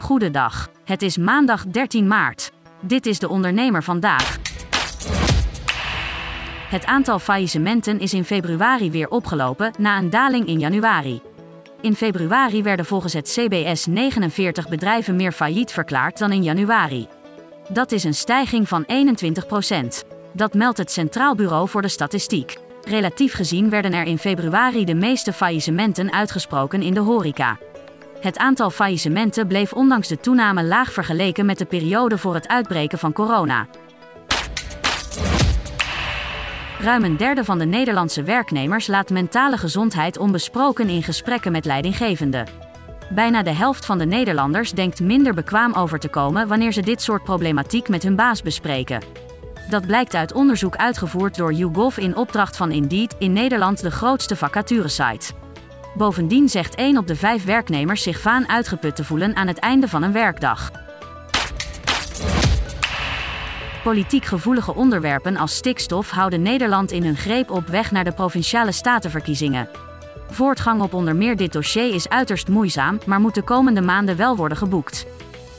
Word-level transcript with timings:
Goedendag. 0.00 0.68
Het 0.84 1.02
is 1.02 1.16
maandag 1.16 1.66
13 1.66 2.06
maart. 2.06 2.52
Dit 2.80 3.06
is 3.06 3.18
de 3.18 3.28
ondernemer 3.28 3.82
vandaag. 3.82 4.38
Het 6.68 6.84
aantal 6.84 7.18
faillissementen 7.18 8.00
is 8.00 8.14
in 8.14 8.24
februari 8.24 8.90
weer 8.90 9.08
opgelopen 9.08 9.72
na 9.78 9.98
een 9.98 10.10
daling 10.10 10.46
in 10.46 10.58
januari. 10.58 11.20
In 11.80 11.94
februari 11.94 12.62
werden 12.62 12.84
volgens 12.84 13.12
het 13.12 13.28
CBS 13.28 13.86
49 13.86 14.68
bedrijven 14.68 15.16
meer 15.16 15.32
failliet 15.32 15.72
verklaard 15.72 16.18
dan 16.18 16.32
in 16.32 16.42
januari. 16.42 17.08
Dat 17.68 17.92
is 17.92 18.04
een 18.04 18.14
stijging 18.14 18.68
van 18.68 18.84
21% 18.84 20.06
Dat 20.32 20.54
meldt 20.54 20.78
het 20.78 20.90
Centraal 20.90 21.34
Bureau 21.34 21.68
voor 21.68 21.82
de 21.82 21.88
Statistiek. 21.88 22.58
Relatief 22.84 23.34
gezien 23.34 23.70
werden 23.70 23.92
er 23.92 24.06
in 24.06 24.18
februari 24.18 24.84
de 24.84 24.94
meeste 24.94 25.32
faillissementen 25.32 26.12
uitgesproken 26.12 26.82
in 26.82 26.94
de 26.94 27.00
horeca. 27.00 27.58
Het 28.20 28.38
aantal 28.38 28.70
faillissementen 28.70 29.46
bleef 29.46 29.72
ondanks 29.72 30.08
de 30.08 30.20
toename 30.20 30.64
laag 30.64 30.92
vergeleken 30.92 31.46
met 31.46 31.58
de 31.58 31.64
periode 31.64 32.18
voor 32.18 32.34
het 32.34 32.48
uitbreken 32.48 32.98
van 32.98 33.12
corona. 33.12 33.66
Ruim 36.80 37.04
een 37.04 37.16
derde 37.16 37.44
van 37.44 37.58
de 37.58 37.64
Nederlandse 37.64 38.22
werknemers 38.22 38.86
laat 38.86 39.10
mentale 39.10 39.56
gezondheid 39.56 40.18
onbesproken 40.18 40.88
in 40.88 41.02
gesprekken 41.02 41.52
met 41.52 41.64
leidinggevenden. 41.64 42.46
Bijna 43.10 43.42
de 43.42 43.50
helft 43.50 43.86
van 43.86 43.98
de 43.98 44.06
Nederlanders 44.06 44.72
denkt 44.72 45.00
minder 45.00 45.34
bekwaam 45.34 45.72
over 45.72 45.98
te 45.98 46.08
komen 46.08 46.48
wanneer 46.48 46.72
ze 46.72 46.82
dit 46.82 47.02
soort 47.02 47.24
problematiek 47.24 47.88
met 47.88 48.02
hun 48.02 48.16
baas 48.16 48.42
bespreken. 48.42 49.02
Dat 49.70 49.86
blijkt 49.86 50.14
uit 50.14 50.32
onderzoek 50.32 50.76
uitgevoerd 50.76 51.36
door 51.36 51.52
YouGov 51.52 51.96
in 51.96 52.16
opdracht 52.16 52.56
van 52.56 52.70
Indeed, 52.70 53.14
in 53.18 53.32
Nederland 53.32 53.80
de 53.80 53.90
grootste 53.90 54.36
vacaturesite. 54.36 55.32
Bovendien 55.94 56.48
zegt 56.48 56.74
1 56.74 56.98
op 56.98 57.06
de 57.06 57.16
5 57.16 57.44
werknemers 57.44 58.02
zich 58.02 58.20
vaan 58.20 58.48
uitgeput 58.48 58.96
te 58.96 59.04
voelen 59.04 59.36
aan 59.36 59.46
het 59.46 59.58
einde 59.58 59.88
van 59.88 60.02
een 60.02 60.12
werkdag. 60.12 60.70
Politiek 63.82 64.24
gevoelige 64.24 64.74
onderwerpen 64.74 65.36
als 65.36 65.56
stikstof 65.56 66.10
houden 66.10 66.42
Nederland 66.42 66.92
in 66.92 67.04
hun 67.04 67.16
greep 67.16 67.50
op 67.50 67.66
weg 67.66 67.90
naar 67.90 68.04
de 68.04 68.12
provinciale 68.12 68.72
statenverkiezingen. 68.72 69.68
Voortgang 70.30 70.82
op 70.82 70.94
onder 70.94 71.16
meer 71.16 71.36
dit 71.36 71.52
dossier 71.52 71.94
is 71.94 72.08
uiterst 72.08 72.48
moeizaam, 72.48 72.98
maar 73.06 73.20
moet 73.20 73.34
de 73.34 73.42
komende 73.42 73.80
maanden 73.80 74.16
wel 74.16 74.36
worden 74.36 74.58
geboekt. 74.58 75.06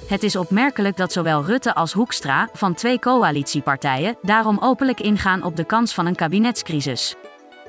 Het 0.07 0.23
is 0.23 0.35
opmerkelijk 0.35 0.97
dat 0.97 1.11
zowel 1.11 1.45
Rutte 1.45 1.75
als 1.75 1.93
Hoekstra, 1.93 2.49
van 2.53 2.73
twee 2.73 2.99
coalitiepartijen, 2.99 4.17
daarom 4.21 4.57
openlijk 4.59 4.99
ingaan 4.99 5.43
op 5.43 5.55
de 5.55 5.63
kans 5.63 5.93
van 5.93 6.05
een 6.05 6.15
kabinetscrisis. 6.15 7.15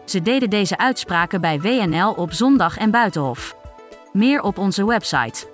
Ze 0.05 0.23
deden 0.23 0.51
deze 0.51 0.79
uitspraken 0.79 1.41
bij 1.41 1.61
WNL 1.61 2.13
op 2.13 2.33
zondag 2.33 2.77
en 2.77 2.91
Buitenhof. 2.91 3.57
Meer 4.13 4.43
op 4.43 4.59
onze 4.59 4.87
website. 4.87 5.51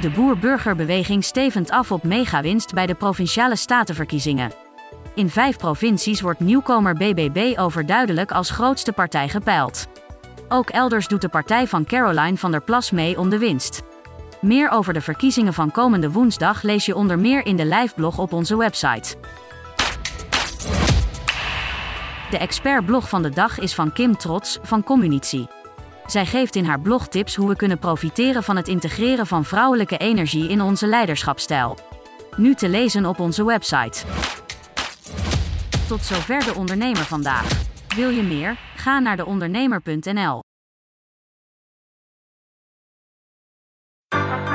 De 0.00 0.10
boer-burgerbeweging 0.10 1.24
stevend 1.24 1.70
af 1.70 1.92
op 1.92 2.02
megawinst 2.02 2.74
bij 2.74 2.86
de 2.86 2.94
provinciale 2.94 3.56
statenverkiezingen. 3.56 4.52
In 5.14 5.30
vijf 5.30 5.56
provincies 5.56 6.20
wordt 6.20 6.40
nieuwkomer 6.40 6.94
BBB 6.94 7.58
overduidelijk 7.58 8.32
als 8.32 8.50
grootste 8.50 8.92
partij 8.92 9.28
gepeild. 9.28 9.86
Ook 10.48 10.70
elders 10.70 11.06
doet 11.06 11.20
de 11.20 11.28
partij 11.28 11.66
van 11.66 11.84
Caroline 11.84 12.36
van 12.36 12.50
der 12.50 12.62
Plas 12.62 12.90
mee 12.90 13.18
om 13.18 13.28
de 13.28 13.38
winst. 13.38 13.82
Meer 14.40 14.70
over 14.70 14.92
de 14.92 15.00
verkiezingen 15.00 15.54
van 15.54 15.70
komende 15.70 16.10
woensdag 16.10 16.62
lees 16.62 16.86
je 16.86 16.96
onder 16.96 17.18
meer 17.18 17.46
in 17.46 17.56
de 17.56 17.66
liveblog 17.66 18.18
op 18.18 18.32
onze 18.32 18.56
website. 18.56 19.16
De 22.30 22.38
expertblog 22.38 23.08
van 23.08 23.22
de 23.22 23.30
dag 23.30 23.58
is 23.58 23.74
van 23.74 23.92
Kim 23.92 24.16
Trots 24.16 24.58
van 24.62 24.84
Communitie. 24.84 25.48
Zij 26.06 26.26
geeft 26.26 26.56
in 26.56 26.64
haar 26.64 26.80
blog 26.80 27.08
tips 27.08 27.34
hoe 27.34 27.48
we 27.48 27.56
kunnen 27.56 27.78
profiteren 27.78 28.42
van 28.42 28.56
het 28.56 28.68
integreren 28.68 29.26
van 29.26 29.44
vrouwelijke 29.44 29.96
energie 29.96 30.48
in 30.48 30.60
onze 30.60 30.86
leiderschapstijl. 30.86 31.78
Nu 32.36 32.54
te 32.54 32.68
lezen 32.68 33.06
op 33.06 33.18
onze 33.20 33.44
website. 33.44 34.04
Tot 35.88 36.04
zover 36.04 36.44
de 36.44 36.54
ondernemer 36.54 37.04
vandaag. 37.04 37.62
Wil 37.96 38.10
je 38.10 38.22
meer? 38.22 38.56
Ga 38.76 38.98
naar 38.98 39.16
deondernemer.nl. 39.16 40.47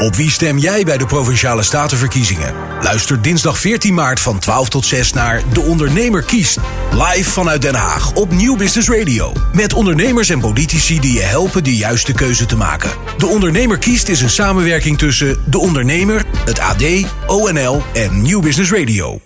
Op 0.03 0.15
wie 0.15 0.31
stem 0.31 0.57
jij 0.57 0.83
bij 0.83 0.97
de 0.97 1.05
Provinciale 1.05 1.63
Statenverkiezingen? 1.63 2.53
Luister 2.81 3.21
dinsdag 3.21 3.57
14 3.57 3.93
maart 3.93 4.19
van 4.19 4.39
12 4.39 4.69
tot 4.69 4.85
6 4.85 5.13
naar 5.13 5.41
De 5.53 5.61
Ondernemer 5.61 6.23
kiest. 6.23 6.57
Live 6.91 7.29
vanuit 7.29 7.61
Den 7.61 7.75
Haag 7.75 8.13
op 8.13 8.31
Nieuw 8.31 8.55
Business 8.55 8.89
Radio. 8.89 9.33
Met 9.53 9.73
ondernemers 9.73 10.29
en 10.29 10.39
politici 10.39 10.99
die 10.99 11.13
je 11.13 11.21
helpen 11.21 11.63
de 11.63 11.75
juiste 11.75 12.13
keuze 12.13 12.45
te 12.45 12.55
maken. 12.55 12.91
De 13.17 13.27
Ondernemer 13.27 13.77
kiest 13.77 14.07
is 14.07 14.21
een 14.21 14.29
samenwerking 14.29 14.97
tussen 14.97 15.37
De 15.45 15.59
Ondernemer, 15.59 16.25
het 16.45 16.59
AD, 16.59 16.83
ONL 17.27 17.83
en 17.93 18.21
Nieuw 18.21 18.41
Business 18.41 18.71
Radio. 18.71 19.19